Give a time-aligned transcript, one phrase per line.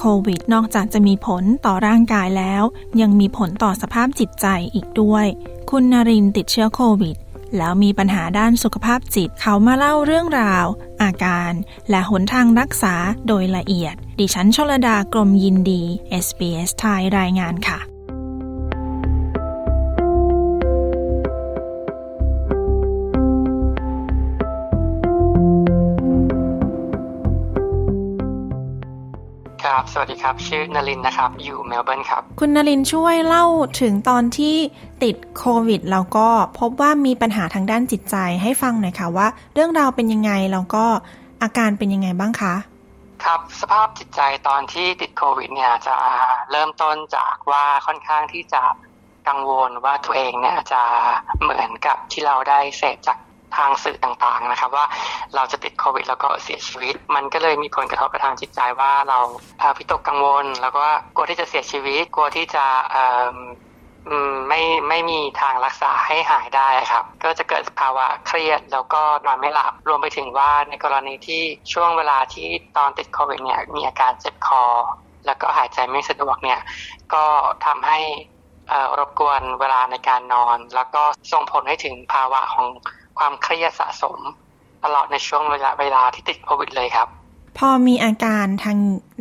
[0.00, 2.62] โควิดนอกจากจะมีผลต่อร่างกายแล้ว
[3.00, 5.26] ยังมีผลต่อสภาพจิตใจอีกด้วย
[5.70, 7.16] คุณนรินติดเชื้อโควิด
[7.56, 10.66] แล้วมีปัญหาด้านสุขภาพจิตเขามาเล่าเรื่องราว
[11.02, 11.52] อาการ
[11.90, 12.94] และหนทางรักษา
[13.26, 15.82] โดยละเอียด ดิฉันชลดากรมยินดี
[16.24, 17.89] SBS ไทยรายงานค่ะ
[29.92, 33.46] สวัสดีครับ ชื่อนลินนะครับ อยู่เมลเบิร์นครับ คุณนรินทร์ช่วยเล่า
[33.80, 34.56] ถึงตอนที่
[35.02, 36.28] ติดโควิดแล้วก็
[36.58, 40.84] พบว่ามีปัญหาทางด้านจิตใจให้ฟังหน่อยค่ะว่า เรื่องราวเป็นยังไงแล้วก็
[41.42, 42.54] อาการเป็นยังไงบ้างคะ
[43.24, 45.96] ครับสภาพจิตใจตอนที่ติดโควิดเนี่ยจะ
[46.50, 48.62] เริ่มต้นจากว่าค่อนข้างที่จะ
[49.28, 50.82] กังวลว่าตัวเองเนี่ยจะ
[51.42, 53.18] เหมือนกับที่เราได้เสพจาก
[53.56, 54.86] ทางสื่อต่างๆนะครับ ว่า
[55.34, 59.18] เราจะติดโควิด แล้วก็เสียชีวิต มันก็เลยมีผลกระทบกับทางจิตใจว่าเรา
[59.78, 62.66] พิตกกังวล แล้วก็กลัวที่จะเสียชีวิตกลัวที่จะ
[64.48, 71.42] ไม่ไม่มีทางรักษาให้หายได้ครับ ก็จะเกิดภาวะเครียดแล้วก็นอนไม่หลับ รวมไปถึงว่าในกรณีที่
[71.72, 74.64] ช่วงเวลาที่ตอนติดโควิดเนี่ยมีอาการเจ็บคอ
[75.26, 76.60] แล้วก็หายใจไม่สะดวกเนี่ย
[77.14, 77.24] ก็
[77.66, 77.98] ทำให้
[78.98, 82.66] รบกวนเวลาในการนอน แล้วก็ส่งผลให้ถึงภาวะของ
[83.20, 84.18] ความเครียดสะสม
[84.84, 87.08] ตลอดในช่วงเวลาเวลาที่ติดโควิดเลยครับ
[87.58, 88.78] พอมีอาการทาง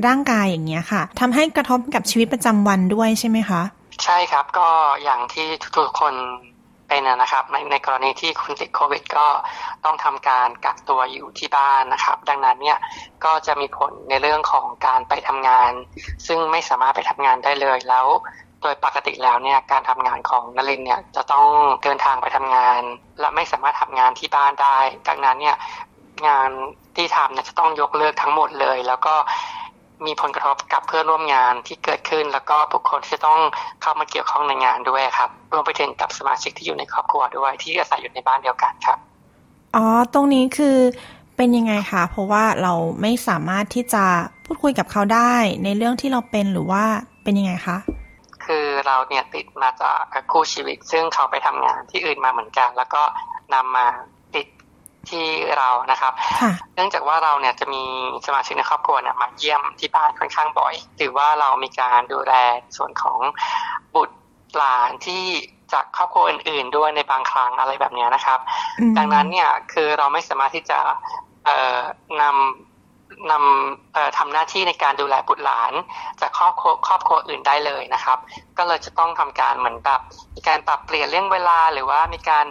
[0.08, 3.61] ร่างกายอย่างเงี้ยค่ะทำให้กระทบกับชีวิตประจำวันด้วยใช่ไหมคะ
[4.03, 4.67] ใช่ครับก็
[5.03, 6.14] อย่างที่ทุกๆคน
[6.88, 9.26] เป็นนะครับในในกรณีที่คุณติดโควิดก็
[9.86, 12.77] ต้องทำการกักตัวอยู่ที่บ้านนะครับ ดังนั้นเนี่ย
[13.26, 15.71] ก็จะมีผลในเรื่องของการไปทำงาน
[16.27, 18.08] ซึ่งไม่สามารถไปทำงานได้เลยแล้ว
[18.61, 21.45] โดยปกติแล้วเนี่ยการทำงานของนลินเนี่ยจะต้อง
[21.83, 22.81] เดินทางไปทำงาน
[23.20, 24.77] และไม่สามารถทำงานที่บ้านได้
[25.08, 25.55] ดังนั้นเนี่ย
[26.27, 26.49] งาน
[26.95, 29.15] ที่ทำเนี่ยจะต้องยกเลิกทั้งหมดเลย แล้วก็
[30.05, 33.39] มีผลกระทบกับเพื่อนร่วมงานที่เกิดขึ้น แล้วก็บุคคลที่จะต้อง
[33.81, 38.97] เข้ามาเกี่ยวข้องในงานด้วยครับ รวมไปถึงกับสมาชิกที่อยู่ในครอบครัวด้วยที่อาศัยอยู่ในบ้านเดียวกันครับ
[39.76, 40.77] อ๋อตรงนี้คือ
[41.37, 44.05] เป็นยังไงคะเพราะว่าเราไม่สามารถที่จะ
[44.45, 45.33] พูดคุยกับเขาได้
[45.64, 46.83] ในเรื่องที่เราเป็นหรือว่า
[47.23, 47.77] เป็นยังไงคะ
[48.49, 49.99] คือเราเนี่ยติดมาจาก
[50.32, 53.02] คู่ชีวิต ซึ่งเขาไปทำงานที่อื่นมาเหมือนกัน แล้วก็
[53.54, 53.87] นำมา
[54.36, 54.48] ติด
[55.10, 55.27] ที่
[55.58, 57.83] เรานะครับค่ะเนื่องจากว่าเราเนี่ยจะมี
[58.26, 62.33] สมาชิกในครอบครัวเนี่ยมาเยี่ยมที่บ้านค่อนข้างบ่อยหรือว่าเรามีการดูแล
[62.77, 63.20] ส่วนของ
[63.95, 64.17] บุตร
[64.55, 65.23] หลานที่
[65.73, 68.39] จากครอบครัวอื่น ๆ ด้วยในบางครั้งอะไรแบบเนี้ยนะครับ
[68.80, 70.80] อืมดังนั้นเนี่ยคือเราไม่สามารถที่จะ
[71.45, 71.80] เอ่อ
[72.21, 72.68] นำ
[73.31, 75.73] นำทำหน้าที่ในการดูแลบุตรหลาน
[76.21, 78.17] จากครอบครัวครอบครัวอื่นได้เลยนะครับ
[78.58, 80.02] ก็เลยจะต้องทำการเหมือนแบบ
[80.36, 82.45] มีการปรับเปลี่ยนเรื่องเวลา หรือว่ามีการ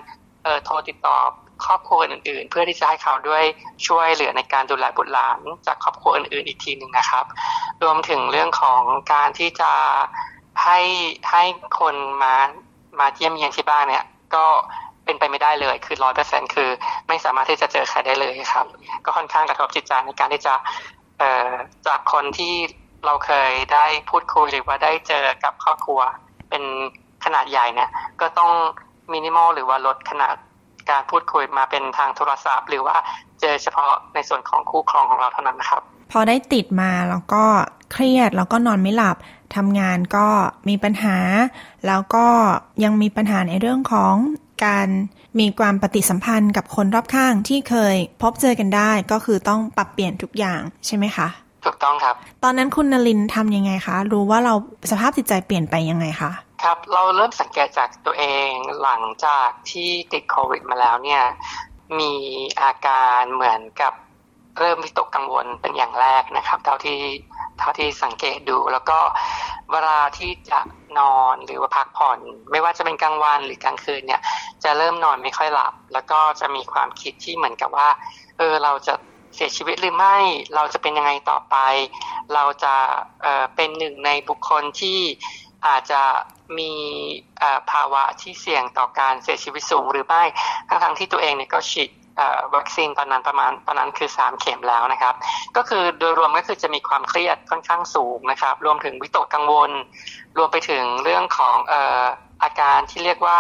[0.65, 1.17] โทรติดต่อ
[1.65, 3.45] ครอบครัวอื่นๆ เพื่อที่จะให้เขาด้วย
[3.87, 7.25] ช่วยเหลือในการดูแลบุตรหลาน จากครอบครัวอื่นๆ อีกทีหนึ่งนะครับ
[7.83, 8.83] รวมถึงเรื่องของ
[9.13, 9.73] การที่จะ
[10.65, 10.81] ให้
[11.31, 11.43] ให้
[11.81, 12.35] คนมา
[12.99, 14.05] มาเยี่ยมเยียนที่บ้านเนี่ย
[14.35, 14.47] ก็
[15.09, 16.71] เป็นไปไม่ได้เลย คือร้อยเปอร์เซ็นคือ
[17.09, 18.67] ไม่สามารถที่จะเจอใครได้เลยครับ
[19.05, 20.55] ก็ค่อนข้างกระทบจิตใจในการที่จะ
[21.19, 21.53] เอ่อ
[21.87, 22.55] จากคนที่
[23.07, 26.01] เราเคยได้พูดคุยหรือว่าได้เจอกับครอบครัว
[26.49, 26.63] เป็น
[27.25, 28.51] ขนาดใหญ่เนี่ยก็ต้อง
[29.13, 30.35] มินิมอลหรือว่าลดขนาด
[30.91, 32.97] การพูดคุยมาเป็นทางโทรศัพท์ หรือว่า
[33.41, 35.83] เจอเฉพาะในส่วนของคู่ครองของเราเท่านั้นนะครับ
[36.13, 37.45] พอได้ติดมาแล้วก็
[37.93, 39.17] เครียดแล้วก็นอนไม่หลับ
[39.57, 40.27] ทำงานก็
[40.69, 41.17] มีปัญหา
[41.87, 42.27] แล้วก็
[42.85, 44.15] ยังมีปัญหาในเรื่องของ
[44.65, 44.87] การ
[45.41, 51.29] มีความปฏิสัมพันธ์กับคนรอบข้างที่เคย พบเจอกันได้ก็คือต้องปรับเปลี่ยนทุกอย่างใช่ไหมคะ
[51.65, 52.15] ถูกต้องครับ
[52.45, 54.55] ตอนนั้นคุณนลินทำยังไงคะ รู้ว่าเรา
[54.91, 56.31] สภาพจิตใจเปลี่ยนไปยังไงคะ
[56.63, 58.51] ครับ เราเริ่มสังเกตจากตัวเอง
[58.83, 61.23] หลังจากที่ติดโควิดมาแล้วเนี่ย
[61.99, 62.13] มี
[62.61, 63.93] อาการเหมือนกับ
[64.59, 67.01] เริ่มวิตกกังวลเป็นอย่างแรกนะครับ เท่าที่
[67.59, 68.99] เท่าที่สังเกตดูแล้วก็
[69.73, 70.61] เวลาที่จะ
[70.99, 72.19] นอนหรือว่าพักผ่อน
[72.51, 74.21] ไม่ว่าจะเป็นกลางวันหรือกลางคืนเนี่ย
[74.65, 77.89] จะเริ่มนอนไม่ค่อยหลับ แล้วก็จะมีความคิดที่เหมือนกับว่า
[78.39, 78.95] เออเราจะ
[79.35, 80.17] เสียชีวิตหรือไม่
[80.55, 81.57] เราจะเป็นยังไงต่อไป
[82.35, 82.75] เราจะ
[83.23, 85.01] เอ่อเป็นหนึ่งในบุคคลที่
[85.67, 86.03] อาจจะ
[86.59, 86.73] มี
[87.39, 90.23] เอ่อภาวะที่เสี่ยงต่อการเสียชีวิตสูงหรือไม่
[90.69, 91.91] ทั้งๆที่ตัวเองเนี่ยก็ฉีด
[92.55, 95.15] วัคซีนตอนนั้นประมาณตอนนั้นคือสามเข็มแล้วนะครับ
[95.57, 99.71] ก็คือโดยรวมก็คือจะมีความเครียดค่อนข้างสูงนะครับ รวมถึงวิตกกังวล
[100.39, 101.57] รวมไปถึงเรื่องของ
[102.43, 103.39] อาการที่เรียกว่า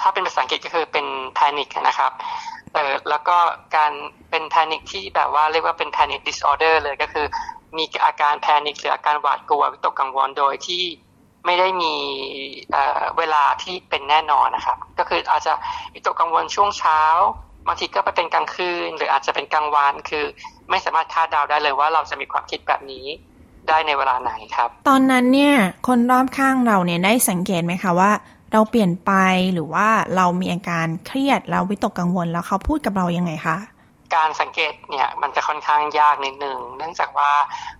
[0.00, 2.12] ถ้าเป็นภาษาอังกฤษก็คือเป็น panic นะครับ
[2.74, 3.36] เออแล้วก็
[3.76, 3.92] การ
[4.30, 7.26] เป็น panic ที่แบบว่าเรียกว่าเป็น panic disorder เลยก็คือ
[7.76, 10.82] มีอาการ panic หรืออาการหวาดกลัววิตกกังวลโดยที่
[11.46, 11.94] ไม่ได้มี
[13.18, 15.52] เวลาที่เป็นแน่นอนนะครับ ก็คืออาจจะ
[15.94, 17.00] วิตกกังวลช่วงเช้า
[17.66, 20.24] บางทีก็ไปเป็นกลางคืน หรืออาจจะเป็นกลางวันคือ
[20.70, 23.06] ไม่สามารถคาดเดาได้เลยว่าเราจะมีความคิดแบบนี้
[23.68, 25.54] ได้ในเวลาไหนครับ ตอนนั้นเนี่ย
[25.88, 28.10] คนรอบข้างเราเนี่ยได้สังเกตไหมคะว่า
[28.52, 29.12] เราเปลี่ยนไป
[29.52, 33.56] หรือว่าเรามีอาการเครียดแล้ววิตกกังวลแล้วเขาพูดกับเรายังไงคะ
[34.16, 37.30] การสังเกตเนี่ยมันจะค่อนข้างยากนิดนึงเนื่องจากว่า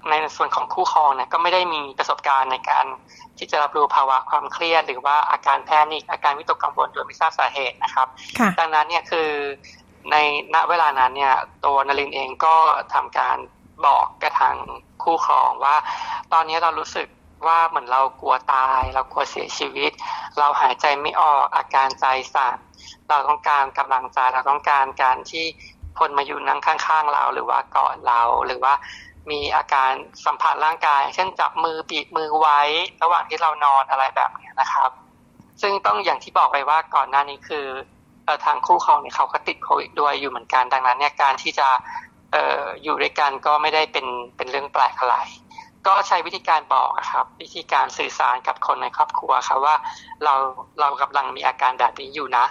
[0.09, 2.87] ในส่วนของคู่ครองเนี่ยก็ไม่ได้มีประสบการณ์ในการ
[3.38, 8.09] ที่จะรับรู้ภาวะความเครียดหรือว่าอาการแพนิคอาการวิตกกังวลโดยไม่ทราบสาเหตุนะครับ
[8.59, 9.31] ดังนั้นเนี่ยคือ
[10.11, 10.17] ใน
[10.55, 11.35] ณเวลานั้นเนี่ย
[11.65, 12.56] ตัวนลินเองก็
[12.94, 13.37] ทำการ
[13.87, 14.56] บอกกระทาง
[15.03, 15.77] คู่ครองว่า
[16.33, 17.06] ตอนนี้เรารู้สึก
[17.47, 19.93] ว่าเหมือนเรากลัวตาย เรากลัวเสียชีวิต
[20.38, 22.56] เราหายใจไม่ออกอาการใจสั่น
[23.09, 25.44] เราต้องการกำลังใจเราต้องการการที่
[25.99, 28.75] คนมาอยู่นั่งข้าง ๆ เราหรือว่ากอดเราหรือว่า
[29.31, 29.93] มีอาการ
[30.26, 32.61] สัมผัสร่างกาย เช่นจับมือปีกมือไว้
[33.02, 34.90] ระหว่างที่เรานอนอะไรแบบนี้นะครับ
[35.62, 37.67] ซึ่งต้องอย่างที่บอกไปว่าก่อนหน้านี้คือ
[38.44, 41.69] ทางคู่ครองเนี่ยเขาก็ติดโควิดด้วยอยู่เหมือนกันดังนั้นเนี่ยการที่จะ
[42.34, 42.37] อ
[42.82, 44.06] อยู่ด้วยกันก็ไม่ได้เป็น
[44.37, 45.17] เป็นเรื่องแปลกอะไร
[45.87, 49.76] ก็ใช้วิธีการบอกครับ วิธีการสื่อสารกับคนในครอบครัวครับว่า
[50.25, 50.34] เรา
[50.81, 52.46] เรากำลังมีอาการแบบนี้อยู่นะ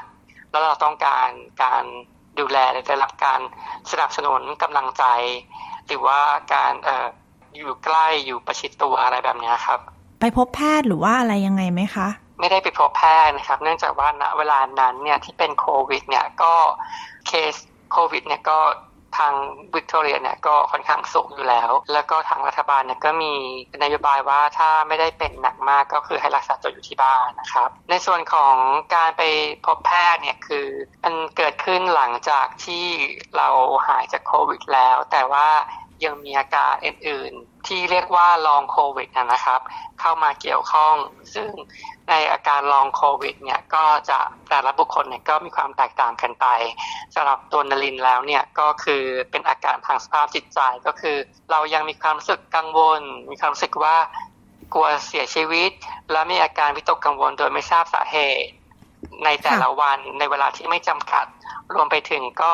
[0.51, 1.29] แล้วเราต้องการ
[1.63, 1.83] การ
[2.39, 3.39] ดูแลและได้รับการ
[3.91, 5.03] สนับสนุนกำลังใจ
[5.87, 6.19] หรือว่า
[6.53, 7.07] การเอ่อ
[7.55, 9.79] อยู่ใกล้อยู่ประชิดตัวอะไรแบบนี้ครับ
[10.19, 12.07] ไปพบแพทย์หรือว่าอะไรยังไงไหมคะ
[12.39, 16.53] ไม่ได้ไปพบแพทย์นะครับ เนื่องจากว่าณเวลานั้นเนี่ยที่เป็นโควิด เนี่ยก็
[17.27, 17.55] เคส
[17.91, 18.59] โควิด เนี่ยก็
[19.17, 19.33] ทาง
[19.75, 23.33] วิกตอเรียเนี่ยก็ค่อนข้างสูงอยู่แล้ว แล้วก็ทางรัฐบาลเนี่ยก็มี
[23.83, 28.55] นโยบายว่าถ้าไม่ได้เป็นหนักมากก็คือให้รักษาตัวอยู่ที่บ้านนะครับ ในส่วนของ
[28.95, 29.23] การไป
[29.65, 30.67] พบแพทย์เนี่ยคือ
[31.03, 32.85] มันเกิดขึ้นหลังจากที่
[33.37, 33.49] เรา
[33.87, 35.47] หายจากโควิดแล้ว แต่ว่า
[36.03, 39.61] ยังมีอาการอื่นๆ ที่เรียกว่าลองโควิดนะครับ
[39.99, 40.95] เข้ามาเกี่ยวข้อง
[41.33, 41.49] ซึ่ง
[42.09, 44.19] ในอาการลองโควิดเนี่ยก็จะ
[44.49, 46.47] แต่ละบุคคลเนี่ยก็มีความแตกต่างกันไป
[47.15, 51.17] สำหรับตัวนลินแล้วเนี่ยก็คือเป็นอาการทางสภาพจิตใจก็คือ
[51.51, 53.97] เรายังมีความรู้สึกกังวล มีความรู้สึกว่า
[54.73, 55.71] กลัวเสียชีวิต
[56.11, 58.49] และมีอาการวิตกกังวลโดยไม่ทราบสาเหตุ
[59.25, 61.25] ในแต่ละวันในเวลาที่ไม่จำกัด
[61.73, 62.51] รวมไปถึงก็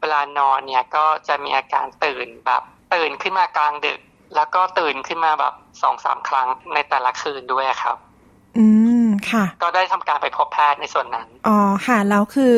[0.00, 2.62] เวลานอนเนี่ยก็จะมีอาการตื่นแบบ
[2.94, 4.00] ตื่นขึ้นมากลางดึก
[4.36, 7.96] แล้วก็ตื่นขึ้นมาแบบสองสามครั้งในแต่ละคืนด้วยครับ
[8.58, 8.66] อื
[9.04, 12.54] มค่ะ ก็ได้ทำการไปพบแพทย์ในส่วนนั้น อ๋อค่ะแล้วคือ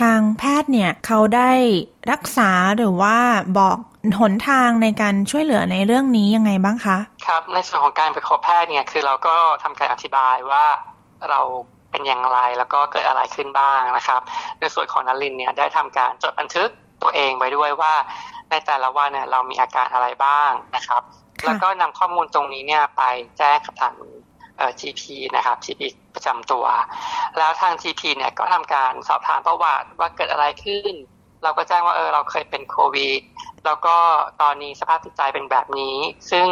[0.00, 1.50] ทางแพทย์เนี่ยเขาได้
[2.12, 3.16] รักษาหรือว่า
[3.58, 3.78] บอก
[4.20, 10.64] หนทางในการช่วยเหลือในเรื่องนี้ยังไงบ้างคะ ครับ ในส่วนของการไปพบแพทย์เนี่ยคือเราก็ทำการอธิบายว่า
[11.30, 11.40] เรา
[11.90, 14.20] เป็นอย่างไรแล้วก็เกิดอะไรขึ้นบ้างนะครับ
[14.60, 16.68] ในส่วนของนลินเนี่ยได้ทำการจดบันทึก
[17.02, 17.94] ตัวเองไว้ด้วยว่า
[18.50, 21.02] ในแต่ละวันเนี่ยเรามีอาการอะไรบ้างนะครับ
[21.46, 23.02] แล้วก็นำข้อมูลตรงนี้เนี่ยไป
[23.38, 23.94] แจ้งกับทาง
[24.56, 25.02] เอ่อ GP
[25.36, 25.82] นะครับ GP
[26.14, 26.64] ประจำตัว
[27.38, 30.94] แล้วทาง GP เนี่ยก็ทำการสอบถามประวัติว่าเกิดอะไรขึ้น
[31.42, 33.20] เราก็แจ้งว่าเออเราเคยเป็นโควิด
[33.64, 33.96] แล้วก็
[34.42, 35.96] ตอนนี้สภาพจิตใจเป็นแบบนี้
[36.30, 36.46] ซึ่ง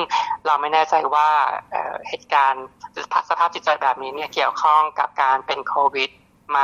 [0.46, 1.28] เราไม่แน่ใจว่า
[2.08, 2.66] เหตุการณ์
[3.30, 6.10] สภาพจิตใจแบบนี้เนี่ยเกี่ยวข้องกับการเป็นโควิด
[6.50, 6.60] ไหม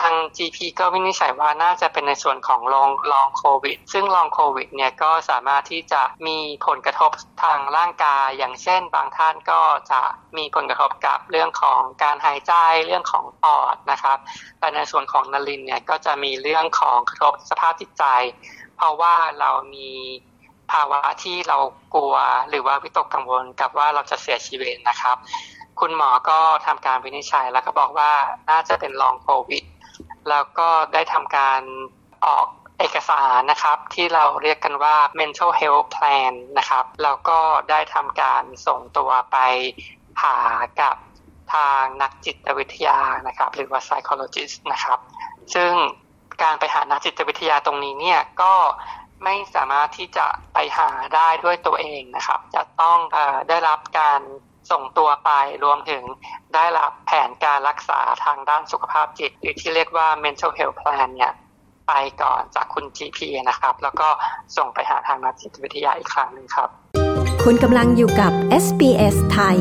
[0.00, 7.10] ทาง GP ก็วินิจฉัยว่าน่าจะเป็นในส่วนของลองลองโควิด ซึ่งลองโควิดเนี่ยก็สามารถที่จะมีผลกระทบ
[7.42, 10.00] ทางร่างกาย อย่างเช่น บางท่านก็จะ
[10.36, 12.54] มีผลกระทบกับเรื่องของการหายใจ
[12.86, 14.18] เรื่องของปอดนะครับ
[14.58, 18.04] แต่ในส่วนของนลินเนี่ยก็จะมีเรื่องของกระทบสภาพจิตใจ
[18.76, 19.90] เพราะว่าเรามี
[20.72, 21.58] ภาวะที่เรา
[21.94, 22.14] กลัว
[22.48, 25.16] หรือว่าวิตกกังวลกับว่าเราจะเสียชีวิตนะครับ
[25.80, 28.12] คุณหมอก็ทำการวินิจฉัย แล้วก็บอกว่า
[28.50, 29.64] น่าจะเป็นลองโควิด
[30.28, 31.60] แล้วก็ได้ทำการ
[32.26, 32.46] ออก
[32.78, 37.38] เอกสารนะครับ ที่เราเรียกกันว่า mental health plan นะครับ แล้วก็
[37.70, 39.38] ได้ทำการส่งตัวไป
[40.22, 40.36] หา
[40.80, 40.96] กับ
[41.54, 44.98] ทางนักจิตวิทยานะครับ หรือว่า psychologist นะครับ
[45.54, 45.72] ซึ่ง
[46.42, 48.54] การไปหานักจิตวิทยาตรงนี้เนี่ยก็
[49.24, 53.18] ไม่สามารถที่จะไปหาได้ด้วยตัวเองนะครับ จะต้องอ
[53.48, 54.20] ได้รับการ
[54.70, 55.30] ส่งตัวไป
[55.64, 56.02] รวมถึง
[56.54, 61.32] ได้รับแผนการรักษาทางด้านสุขภาพจิต หรือที่เรียกว่า mental health plan เนี่ย
[61.88, 64.08] ไปก่อนจากคุณ GP นะครับ แล้วก็
[64.56, 66.68] ส่งไปหาทางนักจิตวิทยาอีกครั้งหนึ่งครับ
[67.44, 68.32] คุณกำลังอยู่กับ
[68.64, 69.58] SBS ไทย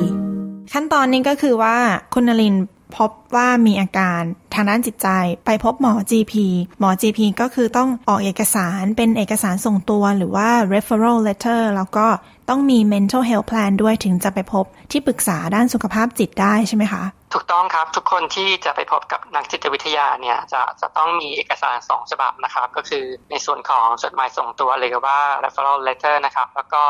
[0.73, 1.77] ขั้นตอนนี้ก็คือว่า
[2.13, 2.55] คุณนลิน
[2.97, 4.21] พบว่ามีอาการ
[4.53, 5.07] ทางด้านจิตใจ
[5.45, 6.33] ไปพบหมอ GP
[6.79, 12.05] หมอ GP ก็คือต้องออกเอกสารเป็นเอกสารส่งตัวหรือว่า referral letter แล้วก็
[12.49, 17.03] ต้องมี mental health plan ด้วยถึงจะไปพบที่ปรึกษาด้านสุขภาพจิตได้ใช่ไหมคะ
[17.33, 26.81] ถูกต้องครับทุกคนที่จะไปพบกับนักจิตวิทยาเนี่ยจะจะต้องมีเอกสารสองฉบับนะครับ ก็คือในส่วนของจดหมายส่งตัวหรือว่า referral letter นะครับ แล้วก็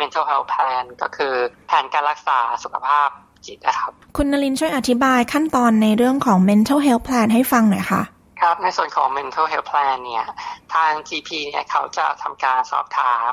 [0.00, 1.34] mental health plan ก็คือ
[1.68, 3.08] แผนการรักษาสุขภาพ
[3.46, 8.02] จิตนะครับ คุณนลินช่วยอธิบายขั้นตอนในเรื่องของ mental health plan ให้ฟังหน่อยค่ะ
[8.40, 10.26] ครับในส่วนของ mental health plan เนี่ย
[10.74, 13.32] ทาง GP เนี่ยเขาจะทำการสอบถาม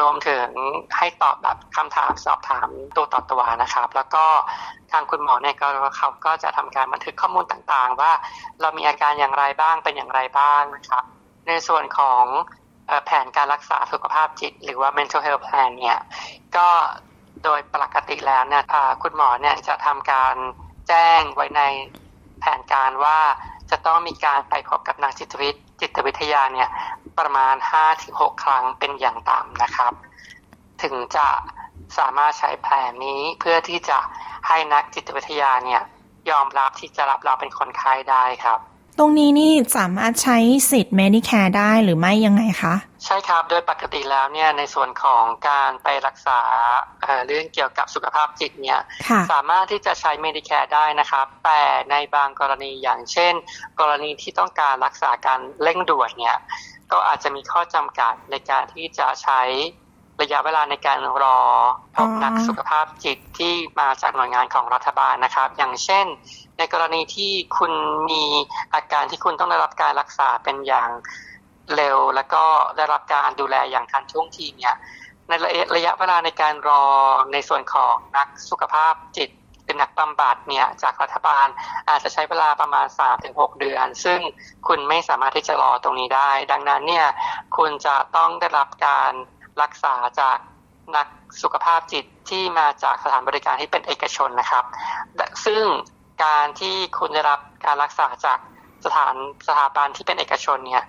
[0.00, 0.48] รวมถึง
[0.96, 4.24] ให้ตอบแบบคำถามสอบถามตัวต่อตัวนะครับ แล้วก็
[4.92, 5.66] ทางคุณหมอเนี่ยก็
[5.98, 8.12] เขาก็จะทำการบันทึกข้อมูลต่างๆ ว่า
[8.60, 11.04] เรามีอาการอย่างไรบ้างเป็นอย่างไรบ้างนะครับ
[11.48, 12.24] ในส่วนของ
[13.04, 16.00] แผนการรักษาสุขภาพจิต หรือว่า mental health plan เนี่ย
[16.56, 16.68] ก็
[17.44, 18.64] โดยปกติแล้วเนี่ย
[19.02, 20.34] คุณหมอเนี่ยจะทำการ
[20.88, 21.62] แจ้งไว้ใน
[22.40, 23.18] แผนการว่า
[23.70, 26.68] จะต้องมีการไปพบกับนักจิตวิทจิตวิทยาเนี่ย
[27.18, 27.54] ประมาณ
[27.98, 29.92] 5-6 ครั้งเป็นอย่างต่ำนะครับ
[30.82, 31.28] ถึงจะ
[31.98, 33.98] สามารถใช้แผนนี้เพื่อที่จะ
[34.48, 35.82] ให้นักจิตวิทยาเนี่ย
[36.30, 38.58] ยอมรับที่จะรับเราเป็นคนไข้ได้ครับ
[38.98, 40.38] ตรงนี้นี่สามารถใช้
[40.70, 42.74] สิทธิ์ Medicare ได้หรือไม่ยังไงคะ
[43.04, 46.40] ใช่ครับ โดยปกติแล้วเนี่ยในส่วนของการไปรักษา
[47.02, 48.80] เเรื่องเกี่ยวกับสุขภาพจิตเนี่ย
[49.32, 53.34] สามารถที่จะใช้ Medicare ได้นะครับ แต่ในบางกรณีอย่างเช่น
[53.80, 56.38] กรณีที่ต้องการรักษาการเร่งด่วนเนี่ย
[56.92, 59.40] ก็อาจจะมีข้อจำกัดในการที่จะใช้
[60.20, 61.38] ระยะเวลาในการรอ
[61.96, 66.06] พบนักสุขภาพจิตที่มาจากหน่วยงานของรัฐบาลนะครับ อย่างเช่น
[66.58, 67.72] ในกรณีที่คุณ
[68.10, 68.22] มี
[68.74, 70.88] อาการที่คุณต้องได้รับการรักษาเป็นอย่าง
[71.76, 72.44] เร็ว แล้วก็
[72.76, 74.74] ได้รับการดูแลอย่างทันท่วงทีเนี่ย
[75.28, 75.32] ใน
[75.76, 76.84] ระยะเวลาในการรอ
[77.32, 79.30] ในส่วนของนักสุขภาพจิต
[79.64, 81.46] เป็นนักบำบัดเนี่ยจากรัฐบาล
[81.88, 82.86] อาจจะใช้เวลาประมาณ
[83.22, 84.20] 3-6 เดือน ซึ่ง
[84.68, 87.06] คุณไม่สามารถที่จะรอตรงนี้ได้ ดังนั้นเนี่ย
[87.56, 89.12] คุณจะต้องได้รับการ
[89.62, 90.38] รักษาจาก
[90.96, 91.06] นัก
[91.42, 94.64] สุขภาพจิตที่มาจากสถานบริการที่เป็นเอกชนนะครับ
[95.46, 95.64] ซึ่ง
[96.24, 98.38] การที่คุณได้รับการรักษาจาก
[98.84, 99.14] สถาน
[99.48, 100.84] สถาบันที่เป็นเอกชนเนี่ย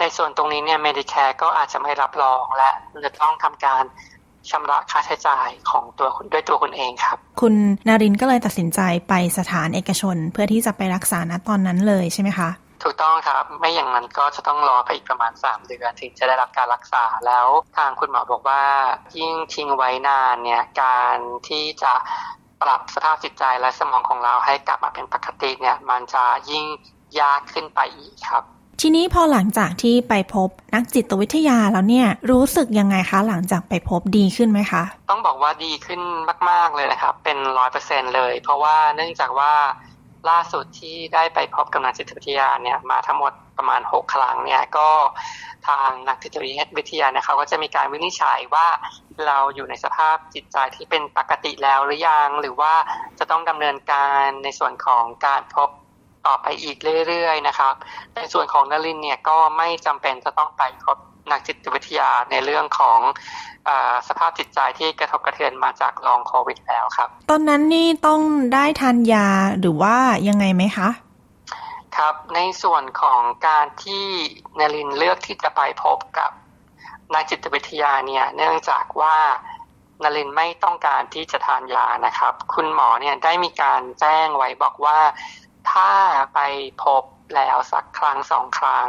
[0.00, 2.70] ในส่วนตรงนี้เนี่ย Medicare ก็อาจจะไม่รับรองและ
[3.04, 3.82] จะต้องทำการ
[4.50, 7.54] ชำระค่าใช้จ่ายของตัวคุณด้วยตัวคุณเองครับ คุณ
[7.88, 12.48] นารินก็เลยตัดสินใจไปสถานเอกชน เพื่อที่จะไปรักษาณตอนนั้นเลยใช่ไหมคะ
[12.82, 18.62] ถูกต้องครับ ไม่อย่างนั้นก็จะต้องรอไปอีกประมาณ 3 เดือนถึงจะได้รับการรักษาแล้วทางคุณหมอบอกว่า
[19.18, 21.16] ยิ่งทิ้งไว้นานเนี่ยการ
[21.48, 21.92] ที่จะ
[22.62, 26.64] ปรับสภาพจิตใจและสมองของเราให้กลับมาเป็นปกติเนี่ย มันจะยิ่ง
[27.20, 28.44] ยากขึ้นไปอีกครับ
[28.82, 36.00] ทีนี้พอหลังจากที่ไปพบนักจิตวิทยาแล้วเนี่ยรู้สึกยังไงคะหลังจากไปพบดีขึ้นไหมคะ ต้องบอกว่าดีขึ้น
[36.50, 39.52] มาก ๆเลยนะครับ เป็นร้อยเปอร์เซ็นเลย เพราะว่าเนื่องจากว่า
[40.30, 44.88] ล่าสุดที่ได้ไปพบกับนักจิตวิทยาเนี่ยมาทั้งหมดประมาณ 6 ครั้งเนี่ยก็
[45.68, 46.36] ทางนักจิต
[46.78, 48.66] วิทยาเนี่ยเขาก็จะมีการวินิจฉัยว่า
[49.26, 52.74] เราอยู่ในสภาพจิตใจที่เป็นปกติแล้วหรือยัง หรือว่า
[53.18, 55.68] จะต้องดำเนินการในส่วนของการพบ
[56.26, 57.74] ต่อไปอีกเรื่อยๆนะครับ
[58.16, 60.98] ในส่วนของนลินเนี่ยก็ไม่จำเป็นจะต้องไปพบ
[61.32, 62.98] นักจิตวิทยาในเรื่องของ
[64.08, 68.20] สภาพจิตใจที่กระทบกระเทือนมาจากลองโควิดแล้วครับ ตอนนั้นนี่ต้อง
[68.54, 69.26] ได้ทานยา
[69.58, 69.96] หรือว่า
[70.28, 70.88] ยังไงไหมคะ
[71.96, 74.06] ครับในส่วนของการที่
[74.58, 76.30] นลินเลือกที่จะไปพบกับ
[77.14, 79.16] นักจิตวิทยาเนี่ยเนื่องจากว่า
[80.02, 84.98] นลินไม่ต้องการที่จะทานยานะครับ คุณหมอเนี่ยได้มีการแจ้งไว้บอกว่า
[85.72, 85.90] ถ้า
[86.34, 86.40] ไป
[86.84, 87.02] พบ
[87.34, 88.88] แล้วสักครั้งสองครั้ง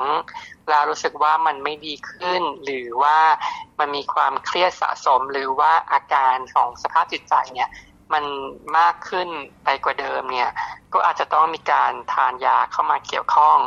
[0.69, 3.17] แล้วรู้สึกว่ามันไม่ดีขึ้น หรือว่า
[3.79, 7.69] มันมีความเครียดสะสมหรือว่าอาการของสภาพจิตใจเนี่ย
[8.13, 8.25] มัน
[8.77, 9.29] มากขึ้น
[9.63, 10.51] ไปกว่าเดิมเนี่ย
[10.93, 13.57] ก็อาจจะต้องมีการทานยาเข้ามาเกี่ยวข้อง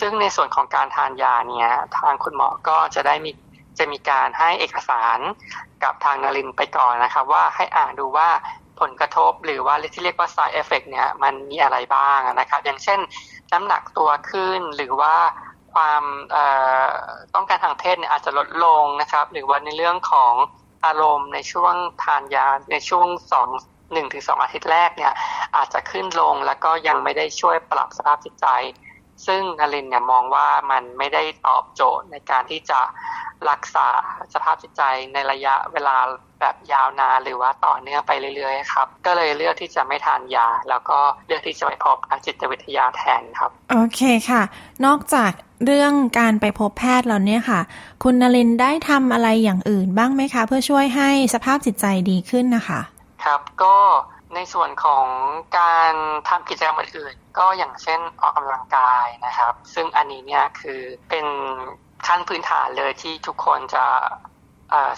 [0.00, 3.30] ซึ่งในส่วนของการทานยาเนี่ยทางคุณหมอก็จะได้มี
[3.78, 5.18] จะมีการให้เอกสาร
[5.82, 8.28] กับทางนารินไปก่อนนะครับว่าให้อ่านดูว่า
[8.80, 13.00] ผลกระทบหรือว่าที่เรียกว่า side effect เนี่ยมันมีอะไรบ้างนะครับ อย่างเช่น
[13.52, 15.16] น้ำหนักตัวขึ้น หรือว่า
[15.74, 16.02] ความ
[17.34, 20.34] ต้องการทางเพศเนี่ยอาจจะลดลงนะครับ หรือว่าในเรื่องของ
[20.86, 23.48] อารมณ์ในช่วงทานยาในช่วงสอง
[23.92, 25.12] หนึ่งถึงสองอาทิตย์แรกเนี่ย
[25.56, 28.46] อาจจะขึ้นลงแล้วก็ยังไม่ได้ช่วยปรับสภาพจิตใจ
[29.26, 32.80] ซึ่งนารินเนี่ยมองว่ามันไม่ได้ตอบโจทย์ในการที่จะ
[33.50, 33.88] รักษา
[34.34, 34.82] สภาพจิตใจ
[35.12, 35.96] ในระยะเวลา
[36.40, 44.42] แบบยาวนานหรือว่าต่อเนื่องไปเรื่อยๆครับ ก็เลยเลือกที่จะไม่ทานยา แล้วก็เลือกที่จะไปพบนักจิตวิทยาแทนครับ โอเคค่ะ
[44.86, 45.32] นอกจาก
[45.66, 47.60] เรื่องการไปพบแพทย์แล้วเนี่ยค่ะ
[48.02, 52.80] คุณนลินได้ทำอะไรอย่างอื่นบ้างไหมคะ เพื่อช่วยให้สภาพจิตใจดีขึ้นนะคะ
[53.24, 53.76] ครับก็
[54.36, 55.06] ในส่วนของ
[55.58, 55.94] การ
[56.28, 61.26] ทำกิจกรรมอื่นๆ ก็อย่างเช่นออกกำลังกายนะครับ ซึ่งอันนี้เนี่ยคือเป็น
[62.06, 63.84] ขั้นพื้นฐานเลยที่ทุกคนจะ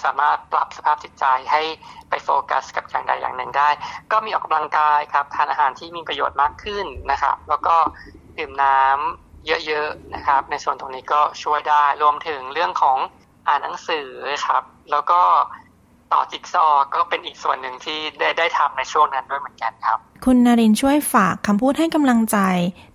[0.05, 1.63] สามารถปรับสภาพจิตใจให้
[2.09, 3.69] ไปโฟกัสกับอย่างใดอย่างหนึ่งได้
[4.13, 7.77] ก็มีออกกำลังกายครับทานอาหารที่มีประโยชน์มากขึ้นนะครับ แล้วก็
[8.39, 12.99] ดื่มน้ำเยอะๆนะครับ ในส่วนตรงนี้ก็ช่วยได้รวมถึงเรื่องของ
[13.49, 14.09] อ่านหนังสือ
[14.47, 15.21] ครับ แล้วก็
[16.13, 22.39] ต่อจิ๊กซอก็เป็นอีกส่วนหนึ่งที่ได้ได้ทำในช่วงนั้นด้วยเหมือนกันครับ คุณนารินช่วยฝากคำพูดให้กำลังใจ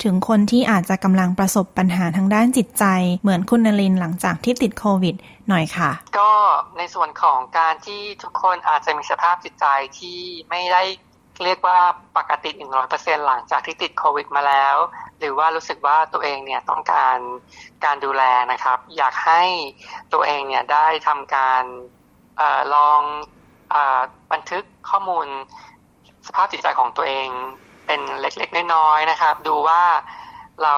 [0.03, 2.85] ถึงคนที่อาจจะกำลังประสบปัญหาทางด้านจิตใจ
[3.21, 5.15] เหมือนคุณนารินหลังจากที่ติดโควิด
[5.49, 6.31] หน่อยค่ะ ก็
[6.77, 9.65] ในส่วนของการที่ทุกคนอาจจะมีสภาพจิตใจ
[9.99, 10.83] ที่ไม่ได้
[11.43, 11.79] เรียกว่า
[12.17, 12.49] ปกติ
[12.89, 14.75] 100%หลังจากที่ติดโควิดมาแล้ว
[15.19, 17.17] หรือว่ารู้สึกว่าตัวเองเนี่ยต้องการ
[17.85, 19.43] การดูแลนะครับ อยากให้
[20.13, 21.63] ตัวเองเนี่ยได้ทำการ
[22.39, 22.41] อ
[22.73, 23.01] ลอง
[23.73, 23.75] อ
[24.31, 25.27] บันทึกข้อมูล
[26.27, 27.27] สภาพจิตใจของตัวเอง
[27.87, 29.83] เป็นเล็กๆน้อยๆนะครับ ดูว่า
[30.63, 30.75] เรา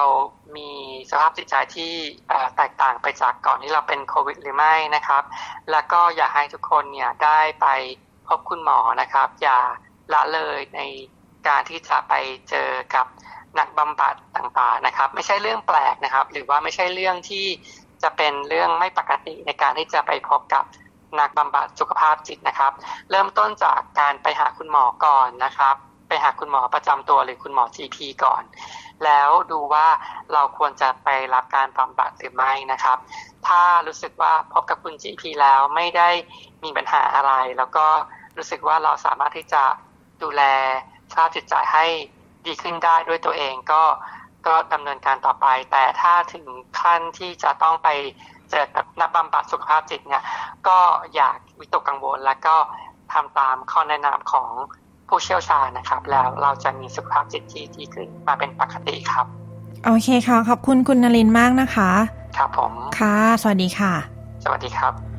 [0.56, 0.70] มี
[1.10, 1.92] สภาพจิตใจที่
[2.56, 5.22] แตกต่างไปจากก่อนที่เราเป็นโควิดหรือไม่นะครับ
[5.70, 7.66] แล้วก็อยากให้ทุกคนเนี่ยได้ไป
[8.28, 9.58] พบคุณหมอนะครับ อย่า
[10.12, 10.80] ละเลยใน
[11.48, 12.14] การที่จะไป
[12.50, 13.06] เจอกับ
[13.58, 17.46] นักบำบัดต่างๆนะครับ ไม่ใช่เรื่องแปลกนะครับ หรือว่าไม่ใช่เรื่องที่
[18.02, 20.64] จะเป็นเรื่องไม่ปกติในการที่จะไปพบกับ
[21.20, 22.72] นักบำบัดสุขภาพจิตนะครับ
[23.10, 25.76] เริ่มต้นจากการไปหาคุณหมอก่อนนะครับ
[26.08, 28.42] ไปหาคุณหมอประจำตัวหรือคุณหมอ GP ก่อน
[29.04, 29.86] แล้วดูว่า
[30.32, 32.98] เราควรจะไปรับการบำบัดหรือไม่นะครับ
[33.46, 36.10] ถ้ารู้สึกว่าพบกับคุณ GP แล้วไม่ได้
[36.64, 37.86] มีปัญหาอะไร แล้วก็
[38.36, 39.62] รู้สึกว่าเราสามารถที่จะ
[40.22, 40.42] ดูแล
[41.10, 41.86] สภาพจิตใจให้
[42.46, 43.82] ดีขึ้นได้ด้วยตัวเองก็
[44.46, 46.46] ก็ดำเนินการต่อไป แต่ถ้าถึง
[46.80, 47.88] ขั้นที่จะต้องไป
[48.50, 50.22] เจอกับนักบำบัดสุขภาพจิตเนี่ย
[50.68, 50.78] ก็
[51.14, 52.56] อยากวิตกกังวล แล้วก็
[53.12, 54.48] ทำตามข้อแนะนำของ
[55.08, 59.26] ผู้เชี่ยวชาญนะครับ แล้วเราจะมีสุขภาพจิตที่ดีขึ้นมาเป็นปกติครับ
[59.84, 61.90] โอเคค่ะ ขอบคุณคุณนลินมากนะคะ
[62.38, 63.92] ครับผม ค่ะ สวัสดีค่ะ
[64.44, 65.15] สวัสดีครับ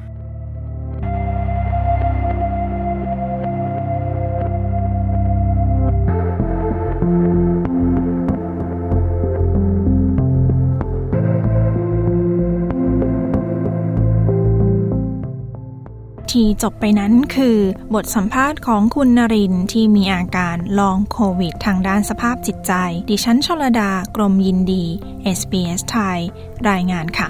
[16.38, 17.58] ทีจบไปนั้นคือ
[17.94, 22.74] บทสัมภาษณ์ของคุณนรินที่มีอาการลองโควิดทางด้านสภาพจิตใจ
[23.10, 24.84] ดิฉันชลดากรมยินดี
[25.38, 26.20] SBS ไทย
[26.70, 27.30] รายงานค่ะ